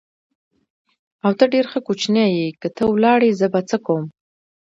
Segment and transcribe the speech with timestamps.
[1.25, 4.03] او، ته ډېر ښه کوچنی یې، که ته ولاړې زه به څه کوم؟